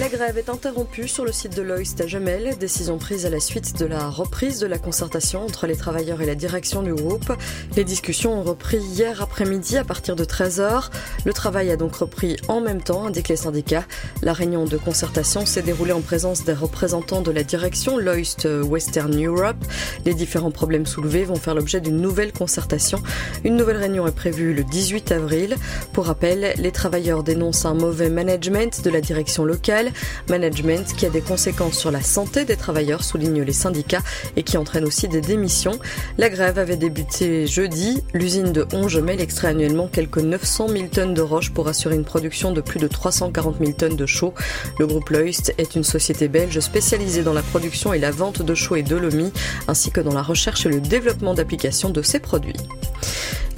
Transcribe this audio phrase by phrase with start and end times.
[0.00, 3.38] La grève est interrompue sur le site de Loïst à Gemel, décision prise à la
[3.38, 7.32] suite de la reprise de la concertation entre les travailleurs et la direction du groupe.
[7.76, 10.88] Les discussions ont repris hier après-midi à partir de 13h.
[11.24, 13.84] Le travail a donc repris en même temps, indiquent les syndicats.
[14.22, 19.14] La réunion de concertation s'est déroulée en présence des représentants de la direction Loïst Western
[19.24, 19.64] Europe.
[20.06, 23.00] Les différents problèmes soulevés vont faire l'objet d'une nouvelle concertation.
[23.44, 25.56] Une nouvelle réunion est prévue le 18 avril.
[25.92, 29.92] Pour rappel, les travailleurs dénoncent un mauvais management de la direction locale,
[30.28, 34.02] management qui a des conséquences sur la santé des travailleurs, soulignent les syndicats,
[34.36, 35.78] et qui entraîne aussi des démissions.
[36.16, 38.02] La grève avait débuté jeudi.
[38.14, 42.52] L'usine de Ongemel extrait annuellement quelques 900 000 tonnes de roches pour assurer une production
[42.52, 44.32] de plus de 340 000 tonnes de chaux.
[44.78, 48.54] Le groupe Loist est une société belge spécialisée dans la production et la vente de
[48.54, 49.32] chaux et de lomi,
[49.68, 52.56] ainsi que dans la recherche et le développement d'applications de ces produits.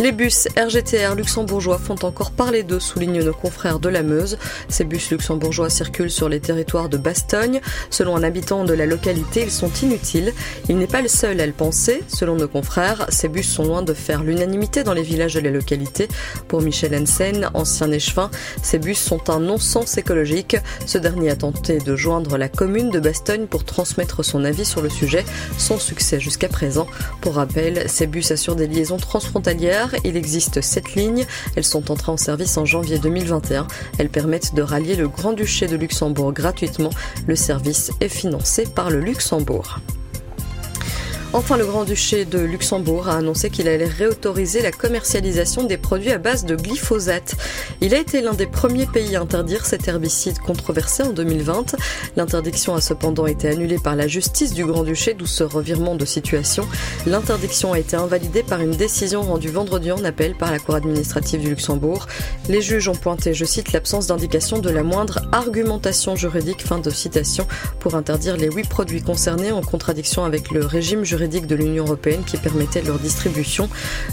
[0.03, 4.37] Les bus RGTR luxembourgeois font encore parler d'eux, soulignent nos confrères de la Meuse.
[4.69, 7.61] Ces bus luxembourgeois circulent sur les territoires de Bastogne.
[7.89, 10.35] Selon un habitant de la localité, ils sont inutiles.
[10.69, 12.03] Il n'est pas le seul à le penser.
[12.09, 15.53] Selon nos confrères, ces bus sont loin de faire l'unanimité dans les villages de la
[15.53, 16.09] localité.
[16.49, 18.29] Pour Michel Hansen, ancien échevin,
[18.61, 20.57] ces bus sont un non-sens écologique.
[20.85, 24.83] Ce dernier a tenté de joindre la commune de Bastogne pour transmettre son avis sur
[24.83, 25.25] le sujet,
[25.59, 26.89] sans succès jusqu'à présent.
[27.21, 31.27] Pour rappel, ces bus assurent des liaisons transfrontalières il existe sept lignes.
[31.57, 33.67] Elles sont entrées en service en janvier 2021.
[33.99, 36.91] Elles permettent de rallier le Grand-Duché de Luxembourg gratuitement.
[37.27, 39.81] Le service est financé par le Luxembourg.
[41.35, 46.19] Enfin, le Grand-Duché de Luxembourg a annoncé qu'il allait réautoriser la commercialisation des produits à
[46.19, 47.37] base de glyphosate.
[47.81, 51.75] Il a été l'un des premiers pays à interdire cet herbicide controversé en 2020.
[52.17, 56.69] L'interdiction a cependant été annulée par la justice du Grand-Duché, d'où ce revirement de situation.
[57.07, 61.41] L'interdiction a été invalidée par une décision rendue vendredi en appel par la Cour administrative
[61.41, 62.09] du Luxembourg.
[62.51, 66.91] Les juges ont pointé, je cite, l'absence d'indication de la moindre argumentation juridique, fin de
[66.91, 67.47] citation,
[67.81, 72.25] pour interdire les huit produits concernés en contradiction avec le régime juridique de l'Union européenne
[72.25, 73.69] qui permettait leur distribution.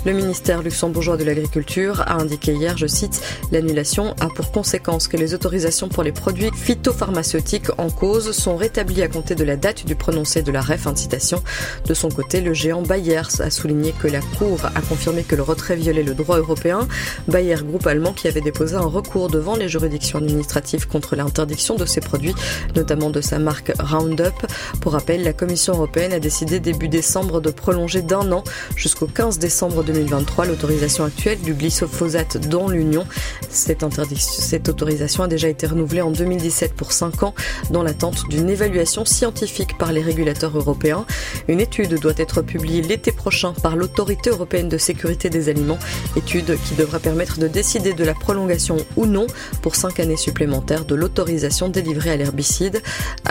[0.05, 3.21] Le ministère luxembourgeois de l'Agriculture a indiqué hier, je cite,
[3.51, 9.01] l'annulation a pour conséquence que les autorisations pour les produits phytopharmaceutiques en cause sont rétablies
[9.01, 10.77] à compter de la date du prononcé de l'arrêt.
[10.77, 11.43] Fin de citation.
[11.85, 15.41] De son côté, le géant Bayer a souligné que la Cour a confirmé que le
[15.41, 16.87] retrait violait le droit européen.
[17.27, 21.85] Bayer, groupe allemand qui avait déposé un recours devant les juridictions administratives contre l'interdiction de
[21.85, 22.35] ces produits,
[22.75, 24.45] notamment de sa marque Roundup.
[24.79, 28.43] Pour rappel, la Commission européenne a décidé début de prolonger d'un an
[28.75, 33.05] jusqu'au 15 décembre 2023 l'autorisation actuelle du glyphosate dans l'Union.
[33.49, 33.85] Cette,
[34.17, 37.33] cette autorisation a déjà été renouvelée en 2017 pour 5 ans
[37.69, 41.05] dans l'attente d'une évaluation scientifique par les régulateurs européens.
[41.47, 45.79] Une étude doit être publiée l'été prochain par l'autorité européenne de sécurité des aliments,
[46.17, 49.25] étude qui devra permettre de décider de la prolongation ou non
[49.61, 52.81] pour 5 années supplémentaires de l'autorisation délivrée à l'herbicide.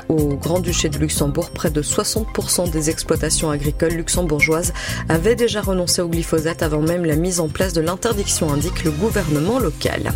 [0.09, 4.73] Au Grand-Duché de Luxembourg, près de 60% des exploitations agricole luxembourgeoise
[5.09, 8.93] avait déjà renoncé au glyphosate avant même la mise en place de l'interdiction, indique le
[8.93, 10.13] gouvernement local.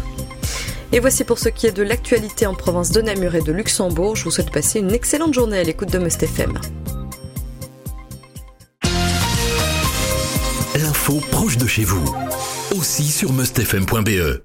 [0.93, 4.15] Et voici pour ce qui est de l'actualité en province de Namur et de Luxembourg.
[4.15, 6.59] Je vous souhaite passer une excellente journée à l'écoute de Must FM.
[10.75, 12.05] L'info proche de chez vous,
[12.77, 14.41] aussi sur mustfm.be.